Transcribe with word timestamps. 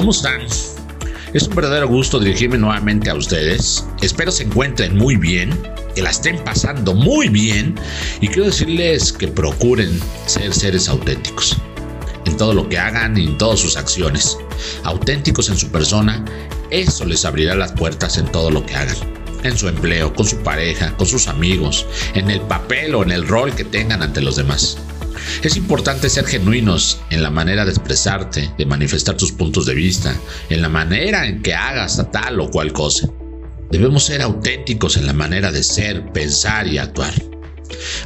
¿cómo 0.00 0.12
están? 0.12 0.40
Es 1.34 1.46
un 1.46 1.54
verdadero 1.54 1.86
gusto 1.86 2.18
dirigirme 2.18 2.56
nuevamente 2.56 3.10
a 3.10 3.14
ustedes. 3.14 3.84
Espero 4.00 4.32
se 4.32 4.44
encuentren 4.44 4.96
muy 4.96 5.16
bien, 5.16 5.50
que 5.94 6.00
la 6.00 6.08
estén 6.08 6.42
pasando 6.42 6.94
muy 6.94 7.28
bien 7.28 7.74
y 8.22 8.28
quiero 8.28 8.46
decirles 8.46 9.12
que 9.12 9.28
procuren 9.28 10.00
ser 10.24 10.54
seres 10.54 10.88
auténticos 10.88 11.54
en 12.24 12.34
todo 12.38 12.54
lo 12.54 12.66
que 12.66 12.78
hagan 12.78 13.18
y 13.18 13.26
en 13.26 13.36
todas 13.36 13.60
sus 13.60 13.76
acciones. 13.76 14.38
Auténticos 14.84 15.50
en 15.50 15.58
su 15.58 15.68
persona, 15.68 16.24
eso 16.70 17.04
les 17.04 17.26
abrirá 17.26 17.54
las 17.54 17.72
puertas 17.72 18.16
en 18.16 18.24
todo 18.32 18.50
lo 18.50 18.64
que 18.64 18.76
hagan. 18.76 18.96
En 19.42 19.54
su 19.54 19.68
empleo, 19.68 20.14
con 20.14 20.24
su 20.24 20.38
pareja, 20.38 20.96
con 20.96 21.06
sus 21.06 21.28
amigos, 21.28 21.84
en 22.14 22.30
el 22.30 22.40
papel 22.40 22.94
o 22.94 23.02
en 23.02 23.10
el 23.10 23.28
rol 23.28 23.54
que 23.54 23.64
tengan 23.64 24.02
ante 24.02 24.22
los 24.22 24.36
demás. 24.36 24.78
Es 25.42 25.56
importante 25.56 26.10
ser 26.10 26.26
genuinos 26.26 27.00
en 27.10 27.22
la 27.22 27.30
manera 27.30 27.64
de 27.64 27.70
expresarte, 27.70 28.50
de 28.56 28.66
manifestar 28.66 29.16
tus 29.16 29.32
puntos 29.32 29.66
de 29.66 29.74
vista, 29.74 30.14
en 30.48 30.62
la 30.62 30.68
manera 30.68 31.26
en 31.26 31.42
que 31.42 31.54
hagas 31.54 31.98
a 31.98 32.10
tal 32.10 32.40
o 32.40 32.50
cual 32.50 32.72
cosa. 32.72 33.08
Debemos 33.70 34.04
ser 34.04 34.22
auténticos 34.22 34.96
en 34.96 35.06
la 35.06 35.12
manera 35.12 35.52
de 35.52 35.62
ser, 35.62 36.12
pensar 36.12 36.66
y 36.66 36.78
actuar. 36.78 37.14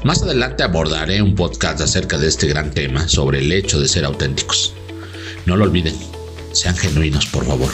Más 0.04 0.22
adelante 0.22 0.62
abordaré 0.62 1.22
un 1.22 1.34
podcast 1.34 1.80
acerca 1.80 2.18
de 2.18 2.28
este 2.28 2.46
gran 2.46 2.70
tema 2.70 3.08
sobre 3.08 3.38
el 3.38 3.50
hecho 3.50 3.80
de 3.80 3.88
ser 3.88 4.04
auténticos. 4.04 4.74
No 5.46 5.56
lo 5.56 5.64
olviden, 5.64 5.94
sean 6.52 6.76
genuinos, 6.76 7.26
por 7.26 7.46
favor. 7.46 7.70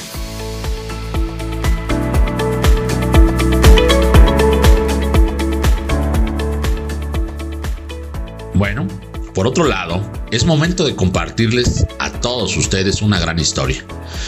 Bueno, 8.55 8.87
por 9.35 9.47
otro 9.47 9.65
lado, 9.65 10.03
es 10.31 10.45
momento 10.45 10.85
de 10.85 10.97
compartirles 10.97 11.87
a 11.99 12.11
todos 12.21 12.57
ustedes 12.57 13.03
una 13.03 13.21
gran 13.21 13.39
historia. 13.39 13.85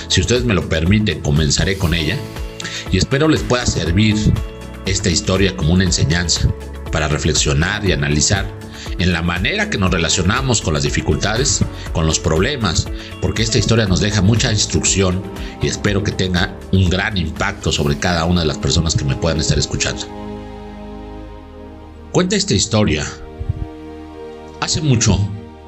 Si 0.08 0.20
ustedes 0.20 0.45
me 0.45 0.55
lo 0.55 0.69
permiten, 0.69 1.20
comenzaré 1.20 1.77
con 1.77 1.95
ella 1.95 2.17
y 2.91 2.98
espero 2.98 3.28
les 3.28 3.42
pueda 3.42 3.67
servir 3.67 4.17
esta 4.86 5.11
historia 5.11 5.56
como 5.56 5.73
una 5.73 5.84
enseñanza 5.84 6.48
para 6.91 7.08
reflexionar 7.08 7.84
y 7.84 7.92
analizar 7.92 8.47
en 8.98 9.12
la 9.12 9.23
manera 9.23 9.70
que 9.70 9.78
nos 9.78 9.91
relacionamos 9.91 10.61
con 10.61 10.75
las 10.75 10.83
dificultades, 10.83 11.64
con 11.92 12.06
los 12.06 12.19
problemas, 12.19 12.86
porque 13.20 13.42
esta 13.42 13.58
historia 13.58 13.86
nos 13.86 14.00
deja 14.00 14.23
mucha 14.23 14.53
instrucción 14.53 15.23
y 15.62 15.69
espero 15.69 16.03
que 16.05 16.12
tenga 16.12 16.56
un 16.73 16.89
gran 16.89 17.17
impacto 17.17 17.73
sobre 17.73 17.98
cada 17.98 18.25
una 18.25 18.42
de 18.42 18.47
las 18.47 18.58
personas 18.58 18.95
que 18.95 19.05
me 19.05 19.17
puedan 19.17 19.41
estar 19.41 19.58
escuchando. 19.58 20.06
Cuenta 22.12 22.36
esta 22.36 22.55
historia 22.55 23.06
Hace 24.63 24.81
mucho, 24.81 25.19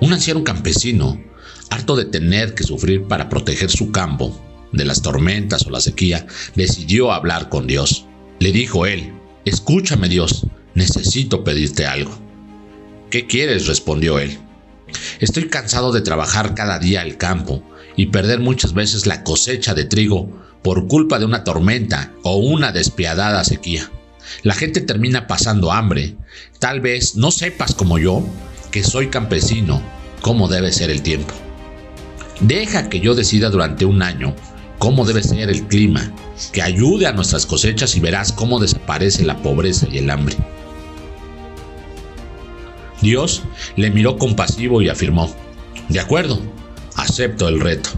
un 0.01 0.13
anciano 0.13 0.45
campesino, 0.45 1.21
harto 1.69 1.97
de 1.97 2.05
tener 2.05 2.55
que 2.55 2.63
sufrir 2.63 3.09
para 3.09 3.29
proteger 3.29 3.69
su 3.69 3.91
campo 3.91 4.41
de 4.71 4.85
las 4.85 5.03
tormentas 5.03 5.67
o 5.67 5.71
la 5.71 5.81
sequía, 5.81 6.29
decidió 6.55 7.11
hablar 7.11 7.49
con 7.49 7.67
Dios. 7.67 8.07
Le 8.39 8.53
dijo 8.53 8.87
él, 8.87 9.13
escúchame 9.45 10.09
Dios, 10.09 10.47
necesito 10.77 11.43
pedirte 11.43 11.87
algo. 11.87 12.17
¿Qué 13.11 13.27
quieres? 13.27 13.67
respondió 13.67 14.21
él. 14.21 14.39
Estoy 15.19 15.49
cansado 15.49 15.91
de 15.91 16.01
trabajar 16.01 16.55
cada 16.55 16.79
día 16.79 17.03
el 17.03 17.17
campo 17.17 17.65
y 17.97 18.07
perder 18.07 18.39
muchas 18.39 18.75
veces 18.75 19.07
la 19.07 19.25
cosecha 19.25 19.75
de 19.75 19.87
trigo 19.87 20.31
por 20.63 20.87
culpa 20.87 21.19
de 21.19 21.25
una 21.25 21.43
tormenta 21.43 22.13
o 22.23 22.37
una 22.37 22.71
despiadada 22.71 23.43
sequía. 23.43 23.91
La 24.45 24.55
gente 24.55 24.81
termina 24.81 25.27
pasando 25.27 25.73
hambre. 25.73 26.17
Tal 26.61 26.81
vez 26.81 27.17
no 27.17 27.33
sepas 27.33 27.75
como 27.75 27.99
yo 27.99 28.25
que 28.75 28.83
soy 28.83 29.07
campesino 29.07 29.81
cómo 30.21 30.49
debe 30.49 30.73
ser 30.73 30.91
el 30.91 31.01
tiempo. 31.01 31.33
Deja 32.41 32.89
que 32.89 32.99
yo 32.99 33.15
decida 33.15 33.49
durante 33.49 33.85
un 33.85 34.03
año 34.03 34.35
cómo 34.81 35.05
debe 35.05 35.23
ser 35.23 35.49
el 35.49 35.69
clima, 35.69 36.11
que 36.51 36.61
ayude 36.61 37.07
a 37.07 37.13
nuestras 37.13 37.47
cosechas 37.47 37.95
y 37.95 38.01
verás 38.01 38.33
cómo 38.33 38.59
desaparece 38.59 39.25
la 39.25 39.37
pobreza 39.37 39.87
y 39.93 39.99
el 39.99 40.11
hambre. 40.11 40.35
Dios 43.01 43.45
le 43.77 43.93
miró 43.93 44.19
compasivo 44.19 44.83
y 44.83 44.89
afirmó, 44.89 45.33
de 45.89 46.01
acuerdo, 46.01 46.41
acepto 46.97 47.47
el 47.47 47.61
reto. 47.61 47.91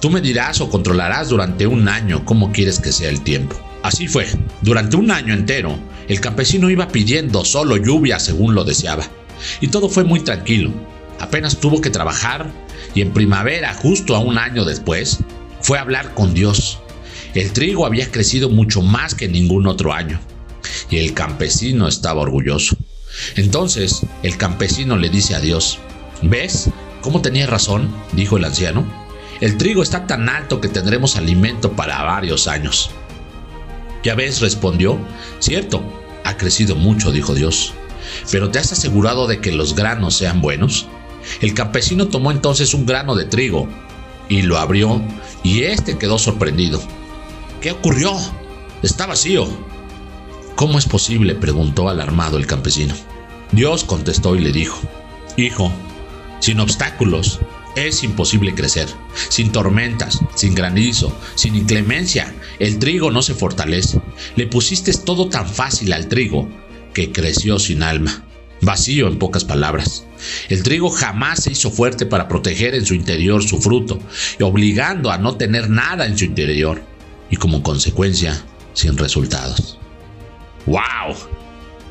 Tú 0.00 0.10
me 0.10 0.20
dirás 0.20 0.60
o 0.60 0.68
controlarás 0.68 1.28
durante 1.28 1.68
un 1.68 1.88
año 1.88 2.24
cómo 2.24 2.50
quieres 2.50 2.80
que 2.80 2.90
sea 2.90 3.10
el 3.10 3.20
tiempo. 3.20 3.54
Así 3.84 4.08
fue, 4.08 4.26
durante 4.62 4.96
un 4.96 5.12
año 5.12 5.32
entero, 5.32 5.78
el 6.08 6.20
campesino 6.20 6.68
iba 6.68 6.88
pidiendo 6.88 7.44
solo 7.44 7.76
lluvia 7.76 8.18
según 8.18 8.56
lo 8.56 8.64
deseaba 8.64 9.08
y 9.60 9.68
todo 9.68 9.88
fue 9.88 10.04
muy 10.04 10.20
tranquilo. 10.20 10.70
Apenas 11.18 11.58
tuvo 11.58 11.80
que 11.80 11.90
trabajar 11.90 12.50
y 12.94 13.00
en 13.00 13.12
primavera, 13.12 13.74
justo 13.74 14.14
a 14.16 14.20
un 14.20 14.38
año 14.38 14.64
después, 14.64 15.18
fue 15.60 15.78
a 15.78 15.82
hablar 15.82 16.14
con 16.14 16.34
Dios. 16.34 16.78
El 17.34 17.52
trigo 17.52 17.86
había 17.86 18.10
crecido 18.10 18.48
mucho 18.48 18.82
más 18.82 19.14
que 19.14 19.28
ningún 19.28 19.66
otro 19.66 19.92
año 19.92 20.20
y 20.90 20.98
el 20.98 21.14
campesino 21.14 21.88
estaba 21.88 22.22
orgulloso. 22.22 22.76
Entonces 23.36 24.02
el 24.22 24.36
campesino 24.36 24.96
le 24.96 25.08
dice 25.08 25.34
a 25.34 25.40
Dios, 25.40 25.78
¿ves 26.22 26.70
cómo 27.00 27.22
tenía 27.22 27.46
razón? 27.46 27.94
dijo 28.12 28.36
el 28.36 28.44
anciano. 28.44 28.84
El 29.40 29.58
trigo 29.58 29.82
está 29.82 30.06
tan 30.06 30.28
alto 30.28 30.60
que 30.60 30.68
tendremos 30.68 31.16
alimento 31.16 31.72
para 31.72 32.02
varios 32.02 32.48
años. 32.48 32.90
Ya 34.02 34.14
ves, 34.14 34.40
respondió, 34.40 34.98
cierto, 35.40 35.82
ha 36.24 36.36
crecido 36.36 36.74
mucho, 36.74 37.12
dijo 37.12 37.34
Dios. 37.34 37.74
¿Pero 38.30 38.50
te 38.50 38.58
has 38.58 38.72
asegurado 38.72 39.26
de 39.26 39.40
que 39.40 39.52
los 39.52 39.74
granos 39.74 40.16
sean 40.16 40.40
buenos? 40.40 40.86
El 41.40 41.54
campesino 41.54 42.08
tomó 42.08 42.30
entonces 42.30 42.74
un 42.74 42.86
grano 42.86 43.14
de 43.14 43.24
trigo 43.24 43.68
y 44.28 44.42
lo 44.42 44.58
abrió 44.58 45.02
y 45.42 45.62
éste 45.62 45.98
quedó 45.98 46.18
sorprendido. 46.18 46.80
¿Qué 47.60 47.72
ocurrió? 47.72 48.12
Está 48.82 49.06
vacío. 49.06 49.46
¿Cómo 50.54 50.78
es 50.78 50.86
posible? 50.86 51.34
preguntó 51.34 51.88
alarmado 51.88 52.38
el 52.38 52.46
campesino. 52.46 52.94
Dios 53.52 53.84
contestó 53.84 54.34
y 54.36 54.40
le 54.40 54.52
dijo, 54.52 54.78
Hijo, 55.36 55.70
sin 56.40 56.60
obstáculos 56.60 57.40
es 57.76 58.02
imposible 58.02 58.54
crecer. 58.54 58.88
Sin 59.28 59.52
tormentas, 59.52 60.20
sin 60.34 60.54
granizo, 60.54 61.14
sin 61.34 61.54
inclemencia, 61.54 62.34
el 62.58 62.78
trigo 62.78 63.10
no 63.10 63.22
se 63.22 63.34
fortalece. 63.34 64.00
Le 64.34 64.46
pusiste 64.46 64.92
todo 64.92 65.28
tan 65.28 65.46
fácil 65.46 65.92
al 65.92 66.08
trigo 66.08 66.48
que 66.96 67.12
creció 67.12 67.58
sin 67.58 67.82
alma, 67.82 68.24
vacío 68.62 69.06
en 69.06 69.18
pocas 69.18 69.44
palabras. 69.44 70.06
El 70.48 70.62
trigo 70.62 70.88
jamás 70.88 71.42
se 71.42 71.52
hizo 71.52 71.70
fuerte 71.70 72.06
para 72.06 72.26
proteger 72.26 72.74
en 72.74 72.86
su 72.86 72.94
interior 72.94 73.42
su 73.42 73.60
fruto, 73.60 73.98
y 74.40 74.42
obligando 74.42 75.10
a 75.10 75.18
no 75.18 75.36
tener 75.36 75.68
nada 75.68 76.06
en 76.06 76.16
su 76.16 76.24
interior, 76.24 76.82
y 77.28 77.36
como 77.36 77.62
consecuencia, 77.62 78.42
sin 78.72 78.96
resultados. 78.96 79.78
¡Wow! 80.64 81.14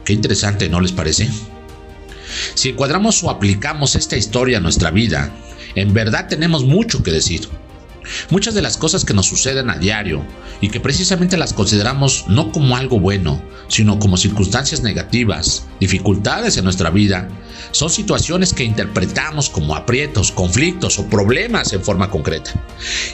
Qué 0.05 0.13
interesante, 0.13 0.69
¿no 0.69 0.81
les 0.81 0.91
parece? 0.91 1.29
Si 2.55 2.69
encuadramos 2.69 3.23
o 3.23 3.29
aplicamos 3.29 3.95
esta 3.95 4.17
historia 4.17 4.57
a 4.57 4.61
nuestra 4.61 4.89
vida, 4.89 5.31
en 5.75 5.93
verdad 5.93 6.27
tenemos 6.27 6.63
mucho 6.63 7.03
que 7.03 7.11
decir. 7.11 7.47
Muchas 8.29 8.53
de 8.53 8.61
las 8.61 8.77
cosas 8.77 9.05
que 9.05 9.13
nos 9.13 9.27
suceden 9.27 9.69
a 9.69 9.77
diario 9.77 10.25
y 10.61 10.69
que 10.69 10.79
precisamente 10.79 11.37
las 11.37 11.53
consideramos 11.53 12.25
no 12.27 12.51
como 12.51 12.77
algo 12.77 12.99
bueno, 12.99 13.41
sino 13.67 13.99
como 13.99 14.17
circunstancias 14.17 14.81
negativas, 14.81 15.65
dificultades 15.79 16.57
en 16.57 16.63
nuestra 16.63 16.89
vida, 16.89 17.27
son 17.71 17.89
situaciones 17.89 18.53
que 18.53 18.63
interpretamos 18.63 19.49
como 19.49 19.75
aprietos, 19.75 20.31
conflictos 20.31 20.99
o 20.99 21.07
problemas 21.07 21.73
en 21.73 21.83
forma 21.83 22.09
concreta. 22.09 22.51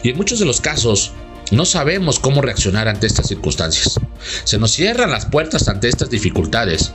Y 0.04 0.10
en 0.10 0.18
muchos 0.18 0.40
de 0.40 0.46
los 0.46 0.62
casos 0.62 1.14
no 1.52 1.66
sabemos 1.66 2.20
cómo 2.20 2.42
reaccionar 2.42 2.88
ante 2.88 3.08
estas 3.08 3.28
circunstancias. 3.28 4.00
Se 4.44 4.58
nos 4.58 4.72
cierran 4.72 5.12
las 5.12 5.26
puertas 5.26 5.68
ante 5.68 5.90
estas 5.90 6.10
dificultades 6.10 6.94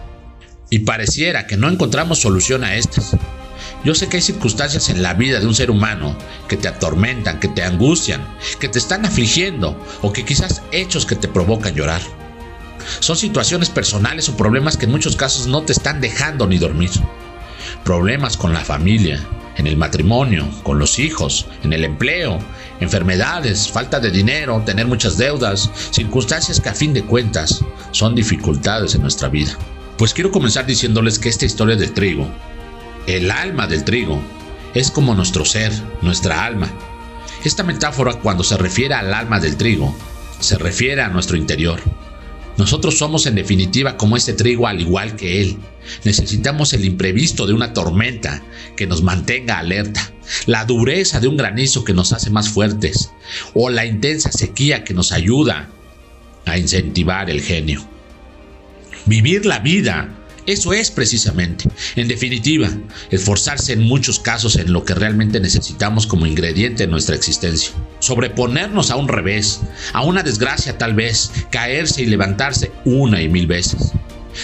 y 0.70 0.80
pareciera 0.80 1.46
que 1.46 1.56
no 1.56 1.68
encontramos 1.68 2.20
solución 2.20 2.64
a 2.64 2.74
estas. 2.76 3.16
Yo 3.86 3.94
sé 3.94 4.08
que 4.08 4.16
hay 4.16 4.22
circunstancias 4.22 4.88
en 4.88 5.00
la 5.00 5.14
vida 5.14 5.38
de 5.38 5.46
un 5.46 5.54
ser 5.54 5.70
humano 5.70 6.18
que 6.48 6.56
te 6.56 6.66
atormentan, 6.66 7.38
que 7.38 7.46
te 7.46 7.62
angustian, 7.62 8.20
que 8.58 8.68
te 8.68 8.80
están 8.80 9.06
afligiendo 9.06 9.80
o 10.02 10.12
que 10.12 10.24
quizás 10.24 10.60
hechos 10.72 11.06
que 11.06 11.14
te 11.14 11.28
provocan 11.28 11.72
llorar. 11.72 12.02
Son 12.98 13.16
situaciones 13.16 13.70
personales 13.70 14.28
o 14.28 14.36
problemas 14.36 14.76
que 14.76 14.86
en 14.86 14.90
muchos 14.90 15.14
casos 15.14 15.46
no 15.46 15.62
te 15.62 15.72
están 15.72 16.00
dejando 16.00 16.48
ni 16.48 16.58
dormir. 16.58 16.90
Problemas 17.84 18.36
con 18.36 18.52
la 18.52 18.64
familia, 18.64 19.24
en 19.56 19.68
el 19.68 19.76
matrimonio, 19.76 20.48
con 20.64 20.80
los 20.80 20.98
hijos, 20.98 21.46
en 21.62 21.72
el 21.72 21.84
empleo, 21.84 22.40
enfermedades, 22.80 23.70
falta 23.70 24.00
de 24.00 24.10
dinero, 24.10 24.60
tener 24.66 24.88
muchas 24.88 25.16
deudas, 25.16 25.70
circunstancias 25.92 26.58
que 26.58 26.70
a 26.70 26.74
fin 26.74 26.92
de 26.92 27.04
cuentas 27.04 27.64
son 27.92 28.16
dificultades 28.16 28.96
en 28.96 29.02
nuestra 29.02 29.28
vida. 29.28 29.56
Pues 29.96 30.12
quiero 30.12 30.32
comenzar 30.32 30.66
diciéndoles 30.66 31.20
que 31.20 31.28
esta 31.28 31.44
historia 31.44 31.76
del 31.76 31.92
trigo 31.92 32.28
el 33.06 33.30
alma 33.30 33.66
del 33.66 33.84
trigo, 33.84 34.20
es 34.74 34.90
como 34.90 35.14
nuestro 35.14 35.44
ser, 35.44 35.72
nuestra 36.02 36.44
alma. 36.44 36.70
Esta 37.44 37.62
metáfora 37.62 38.14
cuando 38.14 38.44
se 38.44 38.56
refiere 38.56 38.94
al 38.94 39.14
alma 39.14 39.40
del 39.40 39.56
trigo, 39.56 39.96
se 40.40 40.58
refiere 40.58 41.02
a 41.02 41.08
nuestro 41.08 41.36
interior. 41.36 41.80
Nosotros 42.58 42.98
somos 42.98 43.26
en 43.26 43.34
definitiva 43.34 43.96
como 43.96 44.16
este 44.16 44.32
trigo 44.32 44.66
al 44.66 44.80
igual 44.80 45.14
que 45.14 45.42
él. 45.42 45.58
Necesitamos 46.04 46.72
el 46.72 46.84
imprevisto 46.84 47.46
de 47.46 47.52
una 47.52 47.72
tormenta 47.72 48.42
que 48.76 48.86
nos 48.86 49.02
mantenga 49.02 49.58
alerta, 49.58 50.10
la 50.46 50.64
dureza 50.64 51.20
de 51.20 51.28
un 51.28 51.36
granizo 51.36 51.84
que 51.84 51.92
nos 51.92 52.12
hace 52.12 52.30
más 52.30 52.48
fuertes, 52.48 53.10
o 53.54 53.70
la 53.70 53.84
intensa 53.84 54.32
sequía 54.32 54.84
que 54.84 54.94
nos 54.94 55.12
ayuda 55.12 55.68
a 56.46 56.58
incentivar 56.58 57.30
el 57.30 57.42
genio. 57.42 57.86
Vivir 59.04 59.46
la 59.46 59.58
vida, 59.58 60.25
eso 60.46 60.72
es 60.72 60.90
precisamente. 60.90 61.68
En 61.96 62.08
definitiva, 62.08 62.68
esforzarse 63.10 63.72
en 63.72 63.82
muchos 63.82 64.20
casos 64.20 64.56
en 64.56 64.72
lo 64.72 64.84
que 64.84 64.94
realmente 64.94 65.40
necesitamos 65.40 66.06
como 66.06 66.26
ingrediente 66.26 66.84
en 66.84 66.90
nuestra 66.90 67.16
existencia. 67.16 67.72
Sobreponernos 67.98 68.90
a 68.90 68.96
un 68.96 69.08
revés, 69.08 69.60
a 69.92 70.02
una 70.02 70.22
desgracia 70.22 70.78
tal 70.78 70.94
vez, 70.94 71.30
caerse 71.50 72.02
y 72.02 72.06
levantarse 72.06 72.70
una 72.84 73.20
y 73.20 73.28
mil 73.28 73.46
veces. 73.46 73.92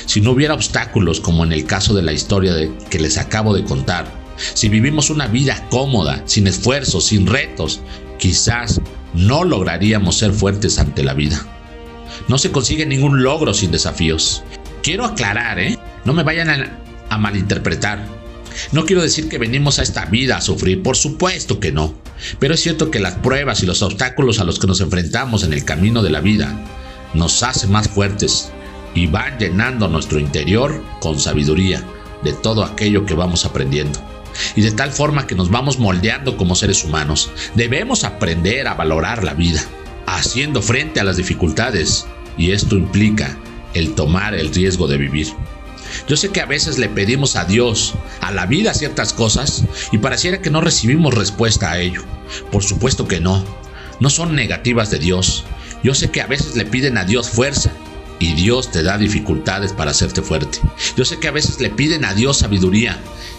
Si 0.07 0.21
no 0.21 0.33
hubiera 0.33 0.55
obstáculos 0.55 1.21
como 1.21 1.45
en 1.45 1.53
el 1.53 1.67
caso 1.67 1.95
de 1.95 2.03
la 2.03 2.13
historia 2.13 2.55
que 2.91 2.99
les 2.99 3.19
acabo 3.19 3.55
de 3.55 3.65
contar, 3.65 4.23
si 4.55 4.69
vivimos 4.69 5.11
una 5.11 5.27
vida 5.27 5.67
cómoda, 5.71 6.23
sin 6.27 6.47
esfuerzos, 6.47 7.07
sin 7.07 7.27
retos, 7.27 7.81
quizás 8.19 8.81
no 9.15 9.45
lograríamos 9.45 10.17
ser 10.19 10.33
fuertes 10.33 10.79
ante 10.79 11.03
la 11.03 11.15
vida. 11.15 11.47
No 12.29 12.39
se 12.39 12.51
consigue 12.51 12.87
ningún 12.87 13.23
logro 13.23 13.55
sin 13.55 13.71
desafíos. 13.71 14.43
Quiero 14.83 15.05
aclarar, 15.05 15.59
¿eh? 15.59 15.79
No 16.05 16.13
me 16.13 16.23
vayan 16.23 16.51
a, 16.51 16.79
a 17.09 17.19
malinterpretar. 17.19 18.05
No 18.73 18.85
quiero 18.85 19.03
decir 19.03 19.29
que 19.29 19.39
venimos 19.39 19.79
a 19.79 19.83
esta 19.83 20.07
vida 20.07 20.37
a 20.37 20.41
sufrir, 20.41 20.83
por 20.83 20.97
supuesto 20.97 21.61
que 21.61 21.73
no. 21.73 21.95
Pero 22.39 22.55
es 22.55 22.61
cierto 22.61 22.91
que 22.91 23.01
las 23.01 23.15
pruebas 23.15 23.63
y 23.63 23.67
los 23.67 23.83
obstáculos 23.83 24.39
a 24.41 24.45
los 24.45 24.59
que 24.59 24.67
nos 24.67 24.81
enfrentamos 24.81 25.45
en 25.45 25.53
el 25.53 25.65
camino 25.65 26.03
de 26.03 26.11
la 26.11 26.21
vida 26.21 26.55
nos 27.15 27.43
hacen 27.43 27.71
más 27.71 27.89
fuertes 27.89 28.51
y 28.95 29.07
van 29.07 29.39
llenando 29.39 29.89
nuestro 29.89 30.19
interior 30.19 30.83
con 31.01 31.19
sabiduría 31.19 31.83
de 32.23 32.33
todo 32.33 32.65
aquello 32.65 33.07
que 33.07 33.15
vamos 33.15 33.45
aprendiendo. 33.45 33.99
Y 34.57 34.63
de 34.63 34.71
tal 34.71 34.93
forma 34.93 35.27
que 35.27 35.35
nos 35.35 35.51
vamos 35.51 35.79
moldeando 35.79 36.37
como 36.37 36.55
seres 36.55 36.85
humanos. 36.85 37.31
Debemos 37.55 38.05
aprender 38.05 38.67
a 38.67 38.75
valorar 38.75 39.25
la 39.25 39.35
vida, 39.35 39.63
haciendo 40.07 40.63
frente 40.63 41.01
a 41.01 41.05
las 41.05 41.17
dificultades. 41.17 42.07
Y 42.39 42.53
esto 42.53 42.77
implica 42.77 43.37
el 43.75 43.95
tomar 43.95 44.35
el 44.35 44.55
riesgo 44.55 44.87
de 44.87 44.97
vivir. 44.97 45.29
Yo 46.09 46.17
sé 46.17 46.31
que 46.31 46.41
a 46.41 46.47
veces 46.47 46.79
le 46.79 46.89
pedimos 46.89 47.37
a 47.37 47.45
Dios, 47.45 47.95
a 48.21 48.33
la 48.33 48.47
vida 48.47 48.75
ciertas 48.75 49.13
cosas 49.13 49.65
y 49.93 49.99
pareciera 49.99 50.41
que 50.41 50.51
no 50.51 50.61
recibimos 50.61 51.15
respuesta 51.15 51.71
a 51.71 51.81
ello. 51.81 52.03
Por 52.51 52.63
supuesto 52.63 53.07
que 53.09 53.21
no. 53.21 53.45
No 54.01 54.11
son 54.11 54.35
negativas 54.35 54.91
de 54.91 54.99
Dios. 54.99 55.45
Yo 55.83 55.95
sé 55.95 56.11
que 56.11 56.21
a 56.21 56.27
veces 56.27 56.57
le 56.57 56.65
piden 56.65 56.99
a 56.99 57.05
Dios 57.05 57.31
fuerza 57.31 57.73
y 58.19 58.35
Dios 58.35 58.71
te 58.71 58.83
da 58.83 58.99
dificultades 58.99 59.73
para 59.73 59.91
hacerte 59.91 60.23
fuerte. 60.23 60.59
Yo 60.97 61.05
sé 61.05 61.19
que 61.19 61.29
a 61.29 61.33
veces 61.33 61.61
le 61.61 61.71
piden 61.71 62.05
a 62.05 62.15
Dios 62.15 62.39
sabiduría 62.39 62.99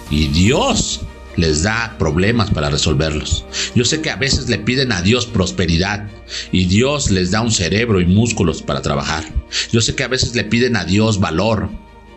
y 0.09 0.27
Dios 0.27 1.01
les 1.35 1.63
da 1.63 1.95
problemas 1.97 2.51
para 2.51 2.69
resolverlos. 2.69 3.45
Yo 3.75 3.85
sé 3.85 4.01
que 4.01 4.09
a 4.09 4.15
veces 4.15 4.49
le 4.49 4.59
piden 4.59 4.91
a 4.91 5.01
Dios 5.01 5.25
prosperidad 5.25 6.07
y 6.51 6.65
Dios 6.65 7.09
les 7.11 7.31
da 7.31 7.41
un 7.41 7.51
cerebro 7.51 8.01
y 8.01 8.05
músculos 8.05 8.61
para 8.61 8.81
trabajar. 8.81 9.23
Yo 9.71 9.81
sé 9.81 9.95
que 9.95 10.03
a 10.03 10.07
veces 10.07 10.35
le 10.35 10.43
piden 10.43 10.75
a 10.75 10.85
Dios 10.85 11.19
valor 11.19 11.69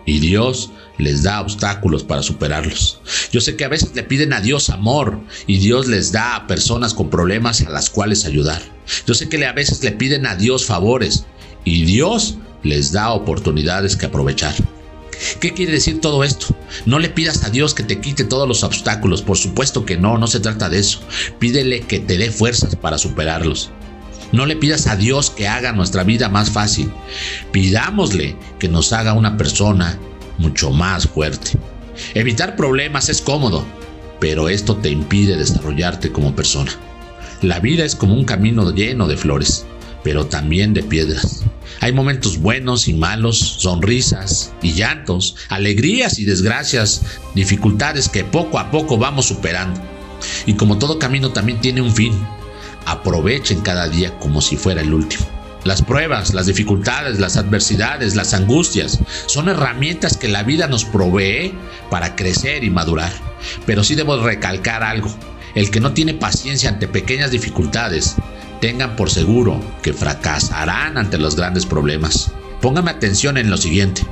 y 0.06 0.20
Dios 0.20 0.70
les 0.99 1.25
da 1.25 1.41
obstáculos 1.41 2.05
para 2.05 2.23
superarlos. 2.23 3.00
Yo 3.31 3.41
sé 3.41 3.56
que 3.56 3.64
a 3.64 3.69
veces 3.69 3.94
le 3.94 4.03
piden 4.03 4.32
a 4.32 4.41
Dios 4.41 4.70
amor 4.70 5.20
y 5.47 5.58
Dios 5.58 5.88
les 5.88 6.12
da 6.12 6.37
a 6.37 6.47
personas 6.47 6.94
con 6.94 7.11
problemas 7.11 7.61
a 7.61 7.70
las 7.70 7.91
cuales 7.91 8.25
ayudar. 8.25 8.62
Yo 9.06 9.14
sé 9.14 9.29
que 9.29 9.44
a 9.44 9.53
veces 9.53 9.82
le 9.82 9.93
piden 9.93 10.26
a 10.26 10.37
Dios 10.37 10.64
favores 10.64 11.26
y 11.64 11.85
Dios 11.85 12.37
les 12.62 12.93
da 12.93 13.12
oportunidades 13.12 13.97
que 13.97 14.06
aprovechar. 14.06 14.55
¿Qué 15.41 15.53
quiere 15.53 15.73
decir 15.73 16.00
todo 16.00 16.25
esto? 16.25 16.55
No 16.85 16.99
le 16.99 17.09
pidas 17.09 17.44
a 17.44 17.50
Dios 17.50 17.75
que 17.75 17.82
te 17.82 18.00
quite 18.00 18.25
todos 18.25 18.47
los 18.47 18.62
obstáculos, 18.62 19.23
por 19.23 19.38
supuesto 19.38 19.87
que 19.87 19.97
no, 19.97 20.19
no 20.19 20.26
se 20.26 20.41
trata 20.41 20.69
de 20.69 20.79
eso. 20.79 21.00
Pídele 21.38 21.81
que 21.81 22.00
te 22.00 22.19
dé 22.19 22.31
fuerzas 22.31 22.76
para 22.76 22.99
superarlos. 22.99 23.70
No 24.32 24.46
le 24.46 24.56
pidas 24.56 24.87
a 24.87 24.96
Dios 24.96 25.31
que 25.31 25.49
haga 25.49 25.73
nuestra 25.73 26.05
vida 26.05 26.28
más 26.28 26.50
fácil. 26.50 26.90
Pidámosle 27.52 28.37
que 28.58 28.69
nos 28.69 28.93
haga 28.93 29.12
una 29.12 29.37
persona 29.37 29.99
mucho 30.38 30.70
más 30.70 31.06
fuerte. 31.06 31.52
Evitar 32.14 32.56
problemas 32.56 33.08
es 33.08 33.23
cómodo, 33.23 33.64
pero 34.20 34.49
esto 34.49 34.76
te 34.76 34.90
impide 34.90 35.37
desarrollarte 35.37 36.12
como 36.12 36.34
persona. 36.34 36.73
La 37.43 37.61
vida 37.61 37.84
es 37.84 37.94
como 37.94 38.14
un 38.14 38.25
camino 38.25 38.73
lleno 38.73 39.06
de 39.06 39.17
flores, 39.17 39.67
pero 40.02 40.26
también 40.26 40.75
de 40.75 40.82
piedras. 40.82 41.44
Hay 41.81 41.93
momentos 41.93 42.38
buenos 42.38 42.88
y 42.88 42.94
malos, 42.94 43.38
sonrisas 43.38 44.52
y 44.62 44.73
llantos, 44.73 45.37
alegrías 45.49 46.19
y 46.19 46.25
desgracias, 46.25 47.02
dificultades 47.34 48.08
que 48.08 48.25
poco 48.25 48.58
a 48.58 48.70
poco 48.70 48.96
vamos 48.96 49.26
superando. 49.26 49.81
Y 50.46 50.55
como 50.55 50.78
todo 50.78 50.99
camino 50.99 51.31
también 51.32 51.61
tiene 51.61 51.82
un 51.82 51.93
fin, 51.93 52.12
aprovechen 52.87 53.61
cada 53.61 53.88
día 53.88 54.19
como 54.19 54.41
si 54.41 54.56
fuera 54.56 54.81
el 54.81 54.94
último. 54.94 55.27
Las 55.65 55.83
pruebas, 55.83 56.33
las 56.33 56.47
dificultades, 56.47 57.19
las 57.19 57.37
adversidades, 57.37 58.15
las 58.15 58.35
angustias 58.35 59.00
son 59.27 59.49
herramientas 59.49 60.17
que 60.17 60.29
la 60.29 60.44
vida 60.44 60.69
nos 60.69 60.85
provee 60.85 61.55
para 61.91 62.15
crecer 62.15 62.62
y 62.62 62.71
madurar. 62.71 63.12
Pero 63.67 63.83
sí 63.83 63.97
debo 63.97 64.17
recalcar 64.23 64.85
algo. 64.85 65.12
El 65.56 65.73
que 65.73 65.81
no 65.81 65.93
tiene 65.93 66.15
paciencia 66.15 66.69
ante 66.69 66.87
pequeñas 66.87 67.33
dificultades 67.33 68.15
tengan 68.61 68.94
por 68.94 69.11
seguro 69.11 69.61
que 69.83 69.93
fracasarán 69.93 70.99
ante 70.99 71.19
los 71.19 71.35
grandes 71.35 71.67
problemas. 71.67 72.31
Póngame 72.61 72.93
atención 72.93 73.37
en 73.37 73.50
lo 73.50 73.56
siguiente. 73.56 74.06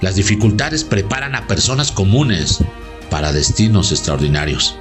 Las 0.00 0.16
dificultades 0.16 0.82
preparan 0.82 1.36
a 1.36 1.46
personas 1.46 1.92
comunes 1.92 2.58
para 3.08 3.32
destinos 3.32 3.92
extraordinarios. 3.92 4.76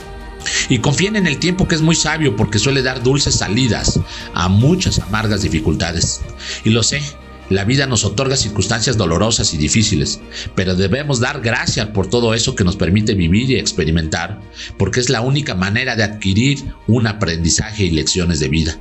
Y 0.70 0.80
confíen 0.80 1.16
en 1.16 1.28
el 1.28 1.40
tiempo 1.40 1.68
que 1.68 1.75
es 1.75 1.82
muy 1.82 1.96
sabio 1.96 2.36
porque 2.36 2.60
suele 2.60 2.82
dar 2.82 3.04
dulces 3.04 3.36
salidas 3.36 4.00
a 4.34 4.48
muchas 4.48 5.00
amargas 5.00 5.42
dificultades. 5.42 6.22
Y 6.64 6.70
lo 6.70 6.84
sé, 6.84 7.02
la 7.50 7.64
vida 7.64 7.86
nos 7.86 8.04
otorga 8.06 8.36
circunstancias 8.38 8.98
dolorosas 8.98 9.54
y 9.54 9.58
difíciles, 9.58 10.20
pero 10.56 10.75
debemos 10.75 11.20
dar 11.20 11.42
gracias 11.42 11.88
por 11.90 12.08
todo 12.08 12.34
eso 12.34 12.56
que 12.56 12.64
nos 12.64 12.75
permite 12.75 13.14
vivir 13.14 13.52
y 13.52 13.56
experimentar, 13.56 14.42
porque 14.80 15.00
es 15.00 15.10
la 15.10 15.22
única 15.22 15.54
manera 15.54 15.96
de 15.96 16.04
adquirir 16.04 16.64
un 16.88 17.06
aprendizaje 17.06 17.84
y 17.86 17.92
lecciones 17.92 18.40
de 18.40 18.50
vida. 18.50 18.80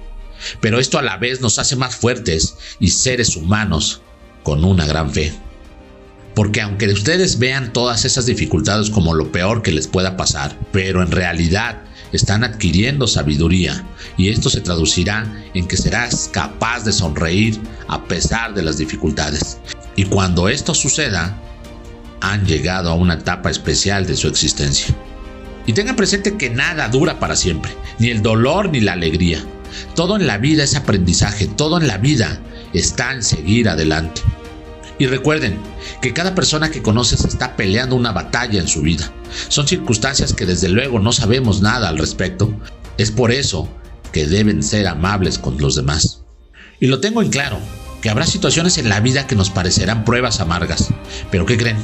Pero 0.61 0.79
esto 0.79 0.99
a 0.99 1.03
la 1.03 1.19
vez 1.19 1.43
nos 1.43 1.59
hace 1.59 1.77
más 1.77 1.95
fuertes 1.97 2.57
y 2.81 2.89
seres 2.89 3.37
humanos 3.37 4.01
con 4.43 4.65
una 4.65 4.87
gran 4.87 5.11
fe. 5.13 5.33
Porque 6.35 6.61
aunque 6.61 6.89
ustedes 6.89 7.39
vean 7.39 7.73
todas 7.73 8.05
esas 8.05 8.27
dificultades 8.27 8.91
como 8.91 9.15
lo 9.15 9.31
peor 9.31 9.63
que 9.63 9.73
les 9.73 9.87
pueda 9.87 10.17
pasar, 10.17 10.57
pero 10.73 11.03
en 11.03 11.11
realidad 11.11 11.83
están 12.13 12.45
adquiriendo 12.45 13.07
sabiduría 13.07 13.85
y 14.17 14.29
esto 14.29 14.49
se 14.49 14.61
traducirá 14.61 15.27
en 15.55 15.67
que 15.67 15.77
serás 15.77 16.29
capaz 16.33 16.85
de 16.85 16.93
sonreír 16.93 17.61
a 17.89 18.05
pesar 18.05 18.55
de 18.55 18.63
las 18.63 18.79
dificultades. 18.79 19.59
Y 19.97 20.05
cuando 20.05 20.49
esto 20.49 20.75
suceda, 20.75 21.39
han 22.21 22.47
llegado 22.47 22.91
a 22.91 22.95
una 22.95 23.15
etapa 23.15 23.51
especial 23.51 24.07
de 24.07 24.17
su 24.17 24.29
existencia. 24.29 24.95
Y 25.67 25.73
tengan 25.73 25.97
presente 25.97 26.37
que 26.37 26.51
nada 26.51 26.89
dura 26.89 27.19
para 27.19 27.37
siempre, 27.37 27.73
ni 27.99 28.11
el 28.11 28.23
dolor 28.23 28.71
ni 28.71 28.81
la 28.81 28.93
alegría. 28.93 29.45
Todo 29.95 30.17
en 30.17 30.27
la 30.27 30.39
vida 30.39 30.65
es 30.65 30.77
aprendizaje, 30.77 31.47
todo 31.47 31.79
en 31.79 31.87
la 31.87 31.99
vida 31.99 32.41
está 32.73 33.13
en 33.13 33.23
seguir 33.23 33.69
adelante. 33.69 34.23
Y 34.99 35.07
recuerden 35.07 35.59
que 36.01 36.13
cada 36.13 36.35
persona 36.35 36.71
que 36.71 36.83
conoces 36.83 37.25
está 37.25 37.57
peleando 37.57 37.97
una 37.97 38.13
batalla 38.13 38.61
en 38.61 38.69
su 38.69 38.83
vida. 38.83 39.11
Son 39.49 39.67
circunstancias 39.67 40.33
que 40.33 40.47
desde 40.47 40.69
luego 40.69 41.01
no 41.01 41.13
sabemos 41.13 41.61
nada 41.61 41.89
al 41.89 41.99
respecto. 41.99 42.53
Es 42.97 43.11
por 43.11 43.33
eso 43.33 43.69
que 44.13 44.27
deben 44.27 44.63
ser 44.63 44.87
amables 44.87 45.39
con 45.39 45.59
los 45.59 45.75
demás. 45.75 46.23
Y 46.79 46.87
lo 46.87 47.01
tengo 47.01 47.23
en 47.23 47.31
claro, 47.31 47.59
que 48.01 48.11
habrá 48.11 48.27
situaciones 48.27 48.79
en 48.79 48.89
la 48.89 49.01
vida 49.01 49.27
que 49.27 49.35
nos 49.35 49.51
parecerán 49.51 50.05
pruebas 50.05 50.41
amargas. 50.41 50.91
Pero 51.31 51.47
¿qué 51.47 51.57
creen? 51.57 51.79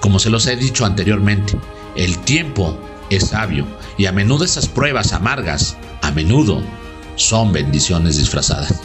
Como 0.00 0.18
se 0.18 0.28
los 0.28 0.46
he 0.46 0.56
dicho 0.56 0.84
anteriormente, 0.84 1.56
el 1.96 2.18
tiempo 2.18 2.78
es 3.08 3.28
sabio 3.28 3.66
y 3.96 4.06
a 4.06 4.12
menudo 4.12 4.44
esas 4.44 4.68
pruebas 4.68 5.12
amargas, 5.12 5.76
a 6.02 6.10
menudo, 6.10 6.62
son 7.16 7.52
bendiciones 7.52 8.16
disfrazadas. 8.16 8.80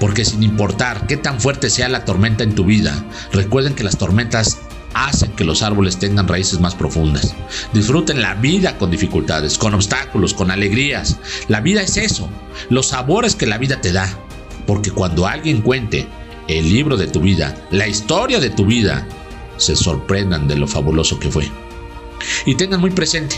Porque 0.00 0.24
sin 0.24 0.42
importar 0.42 1.06
qué 1.06 1.16
tan 1.16 1.40
fuerte 1.40 1.70
sea 1.70 1.88
la 1.88 2.04
tormenta 2.04 2.42
en 2.42 2.54
tu 2.54 2.64
vida, 2.64 3.04
recuerden 3.32 3.74
que 3.74 3.84
las 3.84 3.98
tormentas 3.98 4.58
hacen 4.94 5.30
que 5.32 5.44
los 5.44 5.62
árboles 5.62 5.98
tengan 5.98 6.26
raíces 6.26 6.58
más 6.58 6.74
profundas. 6.74 7.34
Disfruten 7.72 8.22
la 8.22 8.34
vida 8.34 8.78
con 8.78 8.90
dificultades, 8.90 9.58
con 9.58 9.74
obstáculos, 9.74 10.34
con 10.34 10.50
alegrías. 10.50 11.18
La 11.48 11.60
vida 11.60 11.82
es 11.82 11.96
eso, 11.96 12.28
los 12.70 12.88
sabores 12.88 13.36
que 13.36 13.46
la 13.46 13.58
vida 13.58 13.80
te 13.80 13.92
da. 13.92 14.08
Porque 14.66 14.90
cuando 14.90 15.26
alguien 15.26 15.62
cuente 15.62 16.08
el 16.48 16.72
libro 16.72 16.96
de 16.96 17.06
tu 17.06 17.20
vida, 17.20 17.54
la 17.70 17.86
historia 17.86 18.40
de 18.40 18.50
tu 18.50 18.66
vida, 18.66 19.06
se 19.56 19.76
sorprendan 19.76 20.48
de 20.48 20.56
lo 20.56 20.66
fabuloso 20.66 21.18
que 21.20 21.30
fue. 21.30 21.48
Y 22.46 22.54
tengan 22.54 22.80
muy 22.80 22.90
presente 22.90 23.36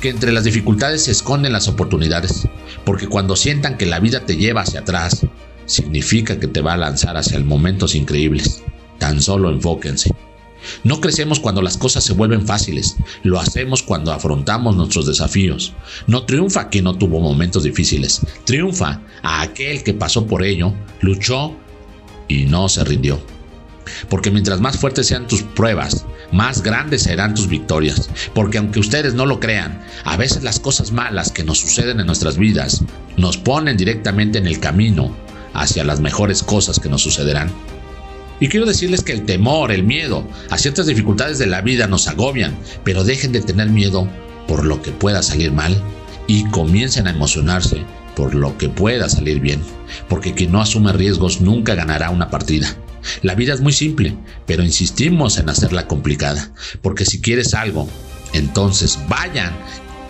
que 0.00 0.10
entre 0.10 0.32
las 0.32 0.44
dificultades 0.44 1.04
se 1.04 1.10
esconden 1.10 1.52
las 1.52 1.68
oportunidades, 1.68 2.46
porque 2.84 3.08
cuando 3.08 3.36
sientan 3.36 3.76
que 3.76 3.86
la 3.86 3.98
vida 3.98 4.20
te 4.20 4.36
lleva 4.36 4.62
hacia 4.62 4.80
atrás, 4.80 5.26
significa 5.66 6.38
que 6.38 6.48
te 6.48 6.60
va 6.60 6.72
a 6.72 6.78
lanzar 6.78 7.16
hacia 7.16 7.38
momentos 7.40 7.94
increíbles. 7.94 8.62
Tan 8.98 9.20
solo 9.20 9.50
enfóquense. 9.50 10.10
No 10.84 11.00
crecemos 11.00 11.40
cuando 11.40 11.62
las 11.62 11.76
cosas 11.76 12.04
se 12.04 12.12
vuelven 12.12 12.46
fáciles, 12.46 12.96
lo 13.22 13.38
hacemos 13.38 13.82
cuando 13.82 14.12
afrontamos 14.12 14.76
nuestros 14.76 15.06
desafíos. 15.06 15.74
No 16.06 16.24
triunfa 16.24 16.68
quien 16.68 16.84
no 16.84 16.96
tuvo 16.96 17.20
momentos 17.20 17.64
difíciles, 17.64 18.20
triunfa 18.44 19.00
a 19.22 19.42
aquel 19.42 19.82
que 19.82 19.94
pasó 19.94 20.26
por 20.26 20.44
ello, 20.44 20.72
luchó 21.00 21.54
y 22.28 22.44
no 22.44 22.68
se 22.68 22.84
rindió. 22.84 23.20
Porque 24.08 24.32
mientras 24.32 24.60
más 24.60 24.78
fuertes 24.78 25.06
sean 25.06 25.28
tus 25.28 25.42
pruebas, 25.42 26.04
más 26.32 26.62
grandes 26.62 27.02
serán 27.04 27.34
tus 27.34 27.48
victorias. 27.48 28.10
Porque 28.34 28.58
aunque 28.58 28.80
ustedes 28.80 29.14
no 29.14 29.26
lo 29.26 29.38
crean, 29.38 29.84
a 30.04 30.16
veces 30.16 30.42
las 30.42 30.58
cosas 30.58 30.90
malas 30.90 31.30
que 31.30 31.44
nos 31.44 31.60
suceden 31.60 32.00
en 32.00 32.06
nuestras 32.06 32.36
vidas 32.36 32.82
nos 33.16 33.36
ponen 33.36 33.76
directamente 33.76 34.38
en 34.38 34.48
el 34.48 34.58
camino 34.58 35.14
hacia 35.60 35.84
las 35.84 36.00
mejores 36.00 36.42
cosas 36.42 36.80
que 36.80 36.88
nos 36.88 37.02
sucederán. 37.02 37.50
Y 38.38 38.48
quiero 38.48 38.66
decirles 38.66 39.02
que 39.02 39.12
el 39.12 39.24
temor, 39.24 39.72
el 39.72 39.82
miedo 39.82 40.26
a 40.50 40.58
ciertas 40.58 40.86
dificultades 40.86 41.38
de 41.38 41.46
la 41.46 41.62
vida 41.62 41.86
nos 41.86 42.06
agobian, 42.06 42.56
pero 42.84 43.04
dejen 43.04 43.32
de 43.32 43.40
tener 43.40 43.70
miedo 43.70 44.08
por 44.46 44.64
lo 44.64 44.82
que 44.82 44.92
pueda 44.92 45.22
salir 45.22 45.52
mal 45.52 45.80
y 46.26 46.44
comiencen 46.50 47.06
a 47.06 47.10
emocionarse 47.10 47.82
por 48.14 48.34
lo 48.34 48.56
que 48.58 48.68
pueda 48.68 49.08
salir 49.08 49.40
bien, 49.40 49.60
porque 50.08 50.34
quien 50.34 50.52
no 50.52 50.60
asume 50.60 50.92
riesgos 50.92 51.40
nunca 51.40 51.74
ganará 51.74 52.10
una 52.10 52.30
partida. 52.30 52.74
La 53.22 53.34
vida 53.34 53.54
es 53.54 53.60
muy 53.60 53.72
simple, 53.72 54.16
pero 54.46 54.64
insistimos 54.64 55.38
en 55.38 55.48
hacerla 55.48 55.86
complicada, 55.86 56.50
porque 56.82 57.04
si 57.04 57.20
quieres 57.20 57.54
algo, 57.54 57.88
entonces 58.32 58.98
vayan 59.08 59.54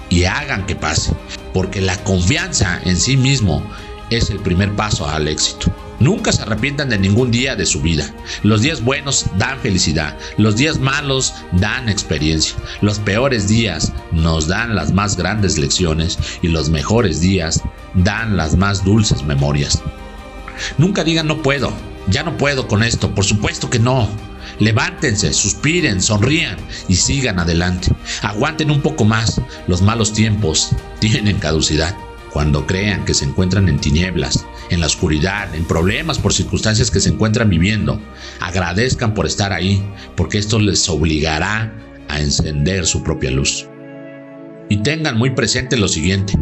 y 0.08 0.24
hagan 0.24 0.66
que 0.66 0.76
pase, 0.76 1.12
porque 1.52 1.80
la 1.80 2.02
confianza 2.04 2.80
en 2.84 2.96
sí 2.96 3.16
mismo 3.16 3.62
es 4.10 4.30
el 4.30 4.38
primer 4.40 4.74
paso 4.76 5.08
al 5.08 5.28
éxito. 5.28 5.72
Nunca 5.98 6.30
se 6.30 6.42
arrepientan 6.42 6.90
de 6.90 6.98
ningún 6.98 7.30
día 7.30 7.56
de 7.56 7.64
su 7.64 7.80
vida. 7.80 8.12
Los 8.42 8.60
días 8.60 8.82
buenos 8.82 9.26
dan 9.38 9.58
felicidad, 9.60 10.16
los 10.36 10.56
días 10.56 10.78
malos 10.78 11.34
dan 11.52 11.88
experiencia, 11.88 12.56
los 12.82 12.98
peores 12.98 13.48
días 13.48 13.92
nos 14.12 14.46
dan 14.46 14.74
las 14.74 14.92
más 14.92 15.16
grandes 15.16 15.56
lecciones 15.56 16.18
y 16.42 16.48
los 16.48 16.68
mejores 16.68 17.20
días 17.20 17.62
dan 17.94 18.36
las 18.36 18.56
más 18.56 18.84
dulces 18.84 19.22
memorias. 19.22 19.82
Nunca 20.76 21.02
digan 21.02 21.26
no 21.26 21.42
puedo, 21.42 21.72
ya 22.08 22.22
no 22.22 22.36
puedo 22.36 22.68
con 22.68 22.82
esto, 22.82 23.14
por 23.14 23.24
supuesto 23.24 23.70
que 23.70 23.78
no. 23.78 24.08
Levántense, 24.58 25.32
suspiren, 25.32 26.00
sonrían 26.00 26.56
y 26.88 26.94
sigan 26.96 27.38
adelante. 27.38 27.90
Aguanten 28.22 28.70
un 28.70 28.80
poco 28.80 29.04
más, 29.04 29.40
los 29.66 29.82
malos 29.82 30.12
tiempos 30.12 30.70
tienen 30.98 31.38
caducidad. 31.38 31.94
Cuando 32.36 32.66
crean 32.66 33.06
que 33.06 33.14
se 33.14 33.24
encuentran 33.24 33.66
en 33.70 33.78
tinieblas, 33.78 34.44
en 34.68 34.80
la 34.80 34.88
oscuridad, 34.88 35.54
en 35.54 35.64
problemas 35.64 36.18
por 36.18 36.34
circunstancias 36.34 36.90
que 36.90 37.00
se 37.00 37.08
encuentran 37.08 37.48
viviendo, 37.48 37.98
agradezcan 38.40 39.14
por 39.14 39.24
estar 39.24 39.54
ahí, 39.54 39.82
porque 40.18 40.36
esto 40.36 40.58
les 40.58 40.86
obligará 40.90 41.72
a 42.08 42.20
encender 42.20 42.84
su 42.84 43.02
propia 43.02 43.30
luz. 43.30 43.66
Y 44.68 44.82
tengan 44.82 45.16
muy 45.16 45.30
presente 45.30 45.78
lo 45.78 45.88
siguiente, 45.88 46.34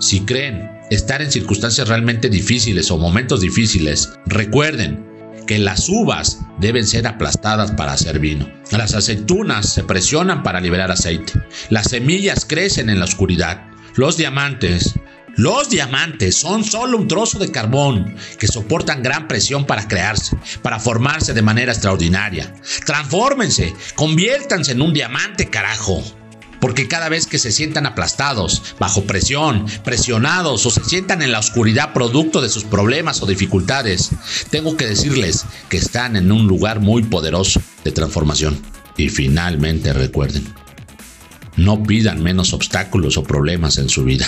si 0.00 0.20
creen 0.20 0.68
estar 0.90 1.22
en 1.22 1.32
circunstancias 1.32 1.88
realmente 1.88 2.28
difíciles 2.28 2.90
o 2.90 2.98
momentos 2.98 3.40
difíciles, 3.40 4.12
recuerden 4.26 5.02
que 5.46 5.58
las 5.58 5.88
uvas 5.88 6.40
deben 6.58 6.86
ser 6.86 7.06
aplastadas 7.06 7.72
para 7.72 7.94
hacer 7.94 8.18
vino. 8.18 8.46
Las 8.70 8.92
aceitunas 8.92 9.72
se 9.72 9.82
presionan 9.82 10.42
para 10.42 10.60
liberar 10.60 10.90
aceite. 10.90 11.32
Las 11.70 11.88
semillas 11.88 12.44
crecen 12.44 12.90
en 12.90 12.98
la 12.98 13.06
oscuridad. 13.06 13.64
Los 13.96 14.18
diamantes 14.18 14.94
los 15.38 15.70
diamantes 15.70 16.36
son 16.36 16.64
solo 16.64 16.98
un 16.98 17.06
trozo 17.06 17.38
de 17.38 17.52
carbón 17.52 18.16
que 18.40 18.48
soportan 18.48 19.04
gran 19.04 19.28
presión 19.28 19.66
para 19.66 19.86
crearse, 19.86 20.36
para 20.62 20.80
formarse 20.80 21.32
de 21.32 21.42
manera 21.42 21.70
extraordinaria. 21.70 22.52
Transfórmense, 22.84 23.72
conviértanse 23.94 24.72
en 24.72 24.82
un 24.82 24.92
diamante, 24.92 25.48
carajo. 25.48 26.02
Porque 26.60 26.88
cada 26.88 27.08
vez 27.08 27.28
que 27.28 27.38
se 27.38 27.52
sientan 27.52 27.86
aplastados, 27.86 28.74
bajo 28.80 29.04
presión, 29.04 29.66
presionados 29.84 30.66
o 30.66 30.70
se 30.72 30.82
sientan 30.82 31.22
en 31.22 31.30
la 31.30 31.38
oscuridad 31.38 31.92
producto 31.92 32.40
de 32.40 32.48
sus 32.48 32.64
problemas 32.64 33.22
o 33.22 33.26
dificultades, 33.26 34.10
tengo 34.50 34.76
que 34.76 34.88
decirles 34.88 35.44
que 35.68 35.76
están 35.76 36.16
en 36.16 36.32
un 36.32 36.48
lugar 36.48 36.80
muy 36.80 37.04
poderoso 37.04 37.62
de 37.84 37.92
transformación. 37.92 38.60
Y 38.96 39.08
finalmente 39.08 39.92
recuerden, 39.92 40.52
no 41.56 41.80
pidan 41.84 42.24
menos 42.24 42.52
obstáculos 42.52 43.16
o 43.16 43.22
problemas 43.22 43.78
en 43.78 43.88
su 43.88 44.02
vida. 44.02 44.26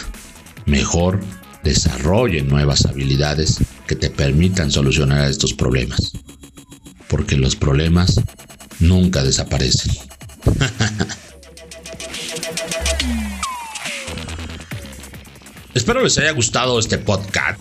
Mejor 0.70 1.20
desarrollen 1.64 2.46
nuevas 2.46 2.86
habilidades 2.86 3.58
que 3.88 3.96
te 3.96 4.08
permitan 4.08 4.70
solucionar 4.70 5.28
estos 5.28 5.52
problemas. 5.52 6.12
Porque 7.08 7.36
los 7.36 7.56
problemas 7.56 8.20
nunca 8.78 9.24
desaparecen. 9.24 9.92
Espero 15.74 16.04
les 16.04 16.16
haya 16.18 16.30
gustado 16.30 16.78
este 16.78 16.98
podcast 16.98 17.60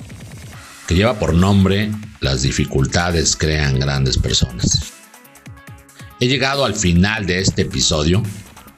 que 0.87 0.93
lleva 0.93 1.17
por 1.17 1.33
nombre 1.33 1.91
Las 2.19 2.43
dificultades 2.43 3.35
crean 3.35 3.79
grandes 3.79 4.19
personas. 4.19 4.93
He 6.19 6.27
llegado 6.27 6.63
al 6.63 6.75
final 6.75 7.25
de 7.25 7.39
este 7.39 7.63
episodio, 7.63 8.21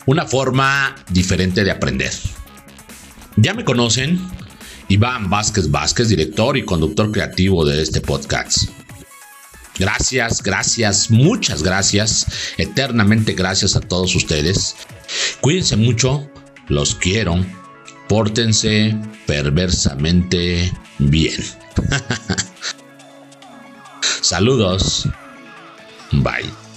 una 0.06 0.26
forma 0.26 0.96
diferente 1.10 1.66
de 1.66 1.72
aprender. 1.72 2.14
Ya 3.38 3.54
me 3.54 3.64
conocen, 3.64 4.20
Iván 4.88 5.30
Vázquez 5.30 5.72
Vázquez, 5.72 6.10
director 6.10 6.58
y 6.58 6.66
conductor 6.66 7.12
creativo 7.12 7.66
de 7.66 7.82
este 7.82 8.02
podcast. 8.02 8.70
Gracias, 9.80 10.44
gracias, 10.44 11.10
muchas 11.10 11.64
gracias, 11.64 12.28
eternamente 12.58 13.34
gracias 13.34 13.76
a 13.76 13.82
todos 13.82 14.16
ustedes. 14.16 14.76
Cuídense 15.42 15.76
mucho, 15.76 16.30
los 16.68 16.96
quiero 16.96 17.44
pórtense 18.12 18.94
perversamente 19.26 20.70
bien. 21.00 21.42
Saludos. 24.22 25.08
Bye. 26.12 26.71